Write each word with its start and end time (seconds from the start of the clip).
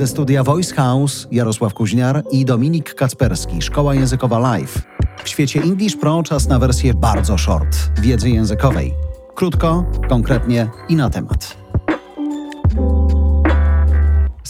Ze 0.00 0.06
studia 0.06 0.44
Voice 0.44 0.74
House 0.74 1.28
Jarosław 1.30 1.74
Kuźniar 1.74 2.22
i 2.30 2.44
Dominik 2.44 2.94
Kacperski, 2.94 3.62
Szkoła 3.62 3.94
Językowa 3.94 4.38
Live. 4.38 4.82
W 5.24 5.28
świecie 5.28 5.62
English 5.62 5.96
Pro 5.96 6.22
czas 6.22 6.48
na 6.48 6.58
wersję 6.58 6.94
bardzo 6.94 7.38
short, 7.38 7.76
wiedzy 8.00 8.30
językowej. 8.30 8.94
Krótko, 9.34 9.84
konkretnie 10.08 10.68
i 10.88 10.96
na 10.96 11.10
temat. 11.10 11.59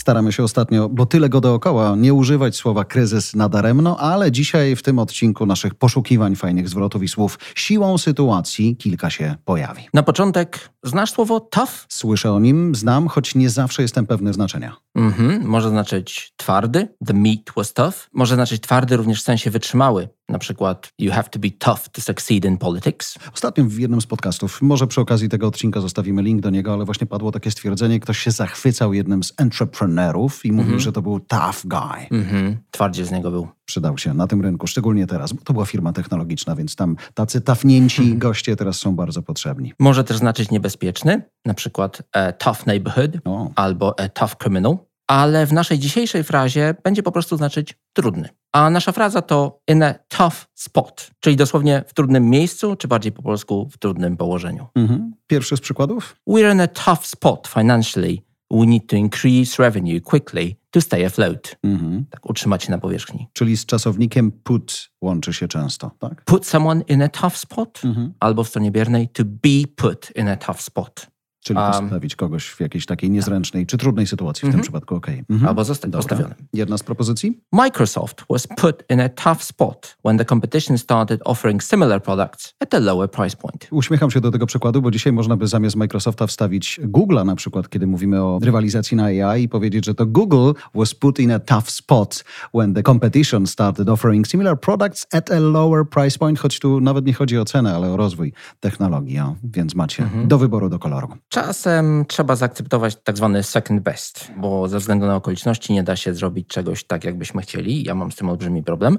Staramy 0.01 0.31
się 0.31 0.43
ostatnio, 0.43 0.89
bo 0.89 1.05
tyle 1.05 1.29
go 1.29 1.41
dookoła, 1.41 1.95
nie 1.97 2.13
używać 2.13 2.55
słowa 2.55 2.85
kryzys 2.85 3.35
nadaremno, 3.35 3.97
ale 3.99 4.31
dzisiaj 4.31 4.75
w 4.75 4.83
tym 4.83 4.99
odcinku 4.99 5.45
naszych 5.45 5.75
poszukiwań 5.75 6.35
fajnych 6.35 6.69
zwrotów 6.69 7.03
i 7.03 7.07
słów 7.07 7.39
siłą 7.55 7.97
sytuacji 7.97 8.75
kilka 8.77 9.09
się 9.09 9.35
pojawi. 9.45 9.87
Na 9.93 10.03
początek, 10.03 10.69
znasz 10.83 11.11
słowo 11.11 11.39
tough? 11.39 11.85
Słyszę 11.89 12.31
o 12.31 12.39
nim, 12.39 12.75
znam, 12.75 13.07
choć 13.07 13.35
nie 13.35 13.49
zawsze 13.49 13.81
jestem 13.81 14.07
pewny 14.07 14.33
znaczenia. 14.33 14.75
Mhm, 14.95 15.45
może 15.45 15.69
znaczyć 15.69 16.33
twardy, 16.37 16.87
the 17.05 17.13
meat 17.13 17.51
was 17.55 17.73
tough. 17.73 18.09
Może 18.13 18.35
znaczyć 18.35 18.61
twardy 18.61 18.97
również 18.97 19.21
w 19.21 19.25
sensie 19.25 19.51
wytrzymały. 19.51 20.09
Na 20.31 20.39
przykład, 20.39 20.89
you 20.99 21.11
have 21.11 21.29
to 21.29 21.39
be 21.39 21.49
tough 21.49 21.89
to 21.91 22.01
succeed 22.01 22.45
in 22.45 22.57
politics. 22.57 23.15
Ostatnio 23.33 23.65
w 23.65 23.79
jednym 23.79 24.01
z 24.01 24.05
podcastów, 24.05 24.61
może 24.61 24.87
przy 24.87 25.01
okazji 25.01 25.29
tego 25.29 25.47
odcinka 25.47 25.81
zostawimy 25.81 26.21
link 26.21 26.41
do 26.41 26.49
niego, 26.49 26.73
ale 26.73 26.85
właśnie 26.85 27.07
padło 27.07 27.31
takie 27.31 27.51
stwierdzenie, 27.51 27.99
ktoś 27.99 28.19
się 28.19 28.31
zachwycał 28.31 28.93
jednym 28.93 29.23
z 29.23 29.33
entrepreneurów 29.37 30.45
i 30.45 30.51
mówił, 30.51 30.79
że 30.79 30.91
to 30.91 31.01
był 31.01 31.19
tough 31.19 31.61
guy. 31.65 32.19
Mhm, 32.19 32.57
twardziel 32.71 33.05
z 33.05 33.11
niego 33.11 33.31
był. 33.31 33.47
Przydał 33.65 33.97
się 33.97 34.13
na 34.13 34.27
tym 34.27 34.41
rynku, 34.41 34.67
szczególnie 34.67 35.07
teraz, 35.07 35.33
bo 35.33 35.41
to 35.41 35.53
była 35.53 35.65
firma 35.65 35.93
technologiczna, 35.93 36.55
więc 36.55 36.75
tam 36.75 36.95
tacy 37.13 37.41
tafnięci 37.41 38.17
goście 38.17 38.55
teraz 38.55 38.77
są 38.77 38.95
bardzo 38.95 39.21
potrzebni. 39.21 39.73
Może 39.79 40.03
też 40.03 40.17
znaczyć 40.17 40.51
niebezpieczny, 40.51 41.21
na 41.45 41.53
przykład 41.53 42.01
a 42.13 42.31
tough 42.31 42.67
neighborhood 42.67 43.11
O. 43.25 43.51
albo 43.55 43.99
a 43.99 44.09
tough 44.09 44.35
criminal. 44.37 44.77
Ale 45.07 45.45
w 45.45 45.53
naszej 45.53 45.79
dzisiejszej 45.79 46.23
frazie 46.23 46.75
będzie 46.83 47.03
po 47.03 47.11
prostu 47.11 47.37
znaczyć 47.37 47.77
trudny. 47.93 48.29
A 48.53 48.69
nasza 48.69 48.91
fraza 48.91 49.21
to 49.21 49.59
in 49.67 49.83
a 49.83 49.93
tough 49.93 50.45
spot, 50.55 51.11
czyli 51.19 51.35
dosłownie 51.35 51.83
w 51.87 51.93
trudnym 51.93 52.29
miejscu, 52.29 52.75
czy 52.75 52.87
bardziej 52.87 53.11
po 53.11 53.21
polsku 53.21 53.69
w 53.71 53.77
trudnym 53.77 54.17
położeniu. 54.17 54.67
Mhm. 54.75 55.13
Pierwszy 55.27 55.57
z 55.57 55.59
przykładów? 55.59 56.15
We're 56.29 56.53
in 56.53 56.61
a 56.61 56.67
tough 56.67 57.05
spot 57.07 57.47
financially. 57.47 58.17
We 58.51 58.65
need 58.65 58.87
to 58.87 58.95
increase 58.95 59.63
revenue 59.63 60.01
quickly 60.01 60.55
to 60.71 60.81
stay 60.81 61.05
afloat. 61.05 61.55
Mhm. 61.63 62.05
Tak, 62.09 62.29
utrzymać 62.29 62.63
się 62.63 62.71
na 62.71 62.77
powierzchni. 62.77 63.27
Czyli 63.33 63.57
z 63.57 63.65
czasownikiem 63.65 64.31
put 64.31 64.91
łączy 65.01 65.33
się 65.33 65.47
często, 65.47 65.91
tak? 65.99 66.23
Put 66.25 66.45
someone 66.45 66.81
in 66.87 67.01
a 67.01 67.07
tough 67.09 67.37
spot, 67.37 67.81
Mhm. 67.85 68.13
albo 68.19 68.43
w 68.43 68.47
stronie 68.49 68.71
biernej 68.71 69.09
to 69.09 69.23
be 69.25 69.67
put 69.75 70.11
in 70.15 70.27
a 70.27 70.35
tough 70.37 70.61
spot, 70.61 71.07
Czyli 71.43 71.59
Um, 71.59 71.71
postawić 71.71 72.15
kogoś 72.15 72.47
w 72.49 72.59
jakiejś 72.59 72.85
takiej 72.85 73.09
niezręcznej 73.09 73.65
czy 73.65 73.77
trudnej 73.77 74.07
sytuacji 74.07 74.49
w 74.49 74.51
tym 74.51 74.61
przypadku, 74.61 74.95
okej. 74.95 75.23
Mhm. 75.29 75.49
albo 75.49 75.63
zostać 75.63 75.91
Dobra. 75.91 76.07
postawionym. 76.07 76.47
Jedna 76.53 76.77
z 76.77 76.83
propozycji? 76.83 77.39
Microsoft 77.51 78.23
was 78.29 78.47
put 78.47 78.83
in 78.89 79.01
a 79.01 79.09
tough 79.09 79.43
spot 79.43 79.97
when 80.05 80.17
the 80.17 80.25
competition 80.25 80.77
started 80.77 81.21
offering 81.25 81.63
similar 81.63 82.03
products 82.03 82.53
at 82.59 82.73
a 82.73 82.79
lower 82.79 83.11
price 83.11 83.37
point. 83.37 83.67
Uśmiecham 83.71 84.11
się 84.11 84.21
do 84.21 84.31
tego 84.31 84.45
przykładu, 84.45 84.81
bo 84.81 84.91
dzisiaj 84.91 85.13
można 85.13 85.37
by 85.37 85.47
zamiast 85.47 85.75
Microsofta 85.75 86.27
wstawić 86.27 86.79
Google'a 86.83 87.25
na 87.25 87.35
przykład, 87.35 87.69
kiedy 87.69 87.87
mówimy 87.87 88.23
o 88.23 88.39
rywalizacji 88.43 88.97
na 88.97 89.03
AI 89.03 89.43
i 89.43 89.49
powiedzieć, 89.49 89.85
że 89.85 89.93
to 89.93 90.05
Google 90.05 90.51
was 90.75 90.93
put 90.93 91.19
in 91.19 91.31
a 91.31 91.39
tough 91.39 91.69
spot 91.69 92.23
when 92.53 92.73
the 92.73 92.83
competition 92.83 93.47
started 93.47 93.89
offering 93.89 94.27
similar 94.27 94.59
products 94.59 95.07
at 95.13 95.31
a 95.31 95.39
lower 95.39 95.89
price 95.89 96.19
point, 96.19 96.39
choć 96.39 96.59
tu 96.59 96.81
nawet 96.81 97.05
nie 97.05 97.13
chodzi 97.13 97.37
o 97.37 97.45
cenę, 97.45 97.75
ale 97.75 97.89
o 97.89 97.97
rozwój 97.97 98.33
technologii, 98.59 99.19
o, 99.19 99.35
więc 99.43 99.75
macie 99.75 100.09
do 100.25 100.37
wyboru, 100.37 100.69
do 100.69 100.79
koloru. 100.79 101.07
Czasem 101.33 102.05
trzeba 102.07 102.35
zaakceptować 102.35 102.97
tak 103.03 103.17
zwany 103.17 103.43
second 103.43 103.81
best, 103.81 104.31
bo 104.37 104.67
ze 104.67 104.79
względu 104.79 105.05
na 105.05 105.15
okoliczności 105.15 105.73
nie 105.73 105.83
da 105.83 105.95
się 105.95 106.13
zrobić 106.13 106.47
czegoś 106.47 106.83
tak, 106.83 107.03
jakbyśmy 107.03 107.41
chcieli. 107.41 107.83
Ja 107.83 107.95
mam 107.95 108.11
z 108.11 108.15
tym 108.15 108.29
olbrzymi 108.29 108.63
problem. 108.63 108.97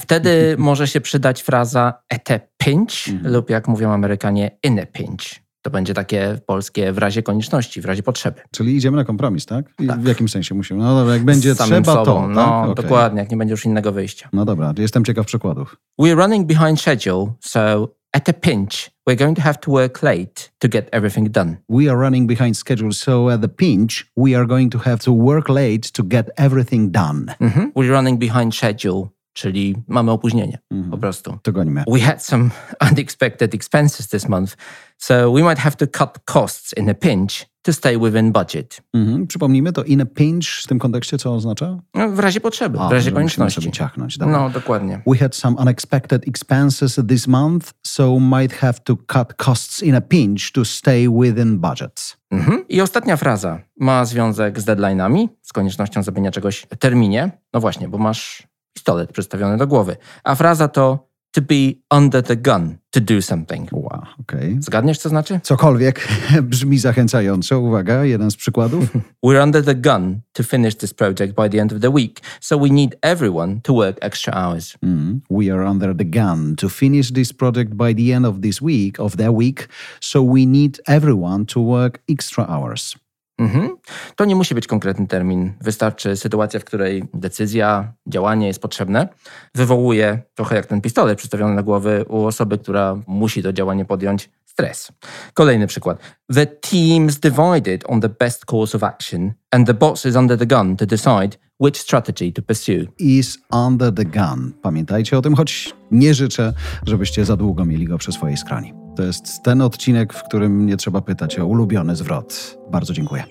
Wtedy 0.00 0.54
może 0.58 0.88
się 0.88 1.00
przydać 1.00 1.42
fraza 1.42 1.94
at 2.08 2.30
a 2.30 2.38
pinch 2.58 2.92
lub 3.22 3.50
jak 3.50 3.68
mówią 3.68 3.90
Amerykanie 3.92 4.58
in 4.62 4.80
a 4.80 4.86
pinch. 4.86 5.22
To 5.62 5.70
będzie 5.70 5.94
takie 5.94 6.38
polskie 6.46 6.92
w 6.92 6.98
razie 6.98 7.22
konieczności, 7.22 7.80
w 7.80 7.84
razie 7.84 8.02
potrzeby. 8.02 8.40
Czyli 8.50 8.76
idziemy 8.76 8.96
na 8.96 9.04
kompromis, 9.04 9.46
tak? 9.46 9.66
I 9.80 9.86
W 9.86 10.08
jakim 10.08 10.28
sensie 10.28 10.54
musimy? 10.54 10.82
No 10.82 10.96
dobra, 10.98 11.14
jak 11.14 11.24
będzie 11.24 11.54
samym 11.54 11.82
trzeba, 11.82 12.04
sobą. 12.04 12.20
to. 12.22 12.28
No, 12.28 12.34
tak? 12.34 12.70
Okej. 12.70 12.84
dokładnie, 12.84 13.20
jak 13.20 13.30
nie 13.30 13.36
będzie 13.36 13.52
już 13.52 13.64
innego 13.64 13.92
wyjścia. 13.92 14.28
No 14.32 14.44
dobra, 14.44 14.74
jestem 14.78 15.04
ciekaw 15.04 15.26
przykładów. 15.26 15.76
We're 16.00 16.16
running 16.16 16.46
behind 16.46 16.80
schedule, 16.80 17.32
so 17.40 17.88
at 18.12 18.28
a 18.28 18.32
pinch, 18.32 18.74
we're 19.06 19.16
going 19.16 19.34
to 19.34 19.42
have 19.42 19.58
to 19.60 19.70
work 19.70 20.02
late 20.02 20.50
to 20.60 20.68
get 20.68 20.88
everything 20.92 21.30
done. 21.30 21.56
We 21.68 21.88
are 21.88 21.96
running 21.96 22.26
behind 22.26 22.56
schedule, 22.56 22.92
so 22.92 23.30
at 23.30 23.40
the 23.40 23.48
pinch, 23.48 24.06
we 24.16 24.34
are 24.36 24.46
going 24.46 24.70
to 24.70 24.78
have 24.78 24.98
to 25.04 25.12
work 25.12 25.48
late 25.48 25.92
to 25.92 26.02
get 26.04 26.30
everything 26.36 26.90
done. 26.92 27.26
Mhm. 27.40 27.72
We're 27.74 27.92
running 27.92 28.18
behind 28.18 28.54
schedule, 28.54 29.08
czyli 29.32 29.74
mamy 29.88 30.12
opóźnienie 30.12 30.58
po 30.90 30.98
prostu. 30.98 31.38
To. 31.42 31.52
We 31.88 32.00
had 32.00 32.22
some 32.22 32.50
unexpected 32.90 33.54
expenses 33.54 34.08
this 34.08 34.28
month, 34.28 34.56
so 35.02 35.32
we 35.32 35.42
might 35.42 35.58
have 35.58 35.76
to 35.76 35.86
cut 35.86 36.18
costs 36.24 36.72
in 36.76 36.88
a 36.88 36.94
pinch 36.94 37.46
to 37.62 37.72
stay 37.72 37.98
within 37.98 38.32
budget. 38.32 38.80
Mhm. 38.94 39.26
Przypomnijmy, 39.26 39.72
to 39.72 39.82
in 39.82 40.00
a 40.00 40.06
pinch 40.06 40.46
w 40.46 40.66
tym 40.66 40.78
kontekście 40.78 41.18
co 41.18 41.34
oznacza? 41.34 41.78
No, 41.94 42.08
w 42.08 42.18
razie 42.18 42.40
potrzeby, 42.40 42.78
A, 42.80 42.88
w 42.88 42.92
razie 42.92 43.10
musimy 43.10 43.14
konieczności. 43.14 43.60
sobie 43.60 43.72
ciachnąć. 43.72 44.18
Dobra. 44.18 44.38
No, 44.38 44.50
dokładnie. 44.50 45.02
We 45.06 45.16
had 45.18 45.36
some 45.36 45.56
unexpected 45.56 46.28
expenses 46.28 47.00
this 47.08 47.26
month, 47.26 47.72
so 47.86 48.20
might 48.20 48.52
have 48.52 48.74
to 48.84 48.96
cut 48.96 49.34
costs 49.34 49.82
in 49.82 49.94
a 49.94 50.00
pinch 50.00 50.52
to 50.52 50.64
stay 50.64 51.08
within 51.08 51.58
budgets. 51.58 52.16
Mhm. 52.30 52.64
I 52.68 52.80
ostatnia 52.80 53.16
fraza 53.16 53.58
ma 53.80 54.04
związek 54.04 54.60
z 54.60 54.64
deadline'ami, 54.64 55.28
z 55.42 55.52
koniecznością 55.52 56.02
zrobienia 56.02 56.30
czegoś 56.30 56.66
w 56.70 56.76
terminie. 56.76 57.30
No 57.52 57.60
właśnie, 57.60 57.88
bo 57.88 57.98
masz 57.98 58.42
pistolet 58.74 59.12
przystawiony 59.12 59.56
do 59.56 59.66
głowy. 59.66 59.96
A 60.24 60.34
fraza 60.34 60.68
to 60.68 61.11
to 61.32 61.40
be 61.40 61.80
under 61.90 62.22
the 62.22 62.36
gun 62.36 62.78
to 62.92 63.00
do 63.00 63.22
something. 63.22 63.68
Wow, 63.72 64.06
okej. 64.20 64.56
Zgadniesz, 64.60 64.98
co 64.98 65.08
znaczy? 65.08 65.40
Cokolwiek 65.42 66.08
brzmi 66.42 66.78
zachęcająco. 66.78 67.60
Uwaga, 67.60 68.04
jeden 68.04 68.30
z 68.30 68.36
przykładów. 68.36 68.84
We're 69.26 69.44
under 69.44 69.64
the 69.64 69.74
gun 69.74 70.20
to 70.32 70.42
finish 70.42 70.76
this 70.76 70.94
project 70.94 71.34
by 71.34 71.48
the 71.50 71.58
end 71.62 71.72
of 71.72 71.80
the 71.80 71.90
week, 71.90 72.20
so 72.40 72.58
we 72.58 72.68
need 72.68 72.96
everyone 73.02 73.60
to 73.60 73.74
work 73.74 73.96
extra 74.00 74.34
hours. 74.34 74.76
Mhm. 74.82 75.20
We 75.30 75.54
are 75.54 75.70
under 75.70 75.96
the 75.96 76.04
gun 76.04 76.56
to 76.56 76.68
finish 76.68 77.12
this 77.12 77.32
project 77.32 77.74
by 77.74 77.94
the 77.94 78.14
end 78.14 78.26
of 78.26 78.40
this 78.40 78.62
week, 78.62 79.00
of 79.00 79.16
the 79.16 79.28
week, 79.28 79.68
so 80.00 80.24
we 80.32 80.46
need 80.46 80.80
everyone 80.86 81.44
to 81.44 81.60
work 81.60 82.00
extra 82.08 82.46
hours. 82.48 83.01
Mhm. 83.42 83.76
To 84.16 84.24
nie 84.24 84.36
musi 84.36 84.54
być 84.54 84.66
konkretny 84.66 85.06
termin. 85.06 85.52
Wystarczy 85.60 86.16
sytuacja, 86.16 86.60
w 86.60 86.64
której 86.64 87.04
decyzja, 87.14 87.92
działanie 88.06 88.46
jest 88.46 88.62
potrzebne. 88.62 89.08
Wywołuje, 89.54 90.22
trochę 90.34 90.56
jak 90.56 90.66
ten 90.66 90.80
pistolet 90.80 91.18
przystawiony 91.18 91.54
na 91.54 91.62
głowy 91.62 92.04
u 92.08 92.24
osoby, 92.24 92.58
która 92.58 92.96
musi 93.06 93.42
to 93.42 93.52
działanie 93.52 93.84
podjąć, 93.84 94.30
stres. 94.46 94.92
Kolejny 95.34 95.66
przykład. 95.66 95.98
The 96.34 96.46
team's 96.46 97.20
divided 97.20 97.84
on 97.86 98.00
the 98.00 98.08
best 98.08 98.44
course 98.52 98.76
of 98.76 98.82
action 98.82 99.32
and 99.50 99.66
the 99.66 99.74
boss 99.74 100.06
is 100.06 100.16
under 100.16 100.38
the 100.38 100.46
gun 100.46 100.76
to 100.76 100.86
decide 100.86 101.38
which 101.60 101.80
strategy 101.80 102.32
to 102.32 102.42
pursue. 102.42 102.86
Is 102.98 103.38
under 103.50 103.94
the 103.94 104.04
gun. 104.04 104.52
Pamiętajcie 104.62 105.18
o 105.18 105.22
tym, 105.22 105.34
choć 105.34 105.74
nie 105.90 106.14
życzę, 106.14 106.52
żebyście 106.86 107.24
za 107.24 107.36
długo 107.36 107.64
mieli 107.64 107.84
go 107.84 107.98
przy 107.98 108.12
swojej 108.12 108.36
skroni. 108.36 108.81
To 108.96 109.02
jest 109.02 109.42
ten 109.42 109.60
odcinek, 109.60 110.12
w 110.12 110.22
którym 110.22 110.66
nie 110.66 110.76
trzeba 110.76 111.00
pytać 111.00 111.38
o 111.38 111.46
ulubiony 111.46 111.96
zwrot. 111.96 112.58
Bardzo 112.70 112.92
dziękuję. 112.92 113.24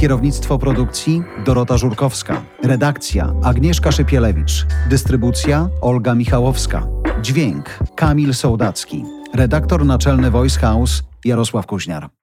Kierownictwo 0.00 0.58
produkcji 0.58 1.22
Dorota 1.46 1.78
Żurkowska. 1.78 2.42
Redakcja 2.64 3.34
Agnieszka 3.42 3.92
Szypielewicz. 3.92 4.66
Dystrybucja 4.90 5.68
Olga 5.80 6.14
Michałowska. 6.14 6.86
Dźwięk 7.22 7.78
Kamil 7.96 8.34
Sołdacki. 8.34 9.04
Redaktor 9.34 9.84
naczelny 9.84 10.30
Voice 10.30 10.60
House 10.60 11.02
Jarosław 11.24 11.66
Kuźniar. 11.66 12.21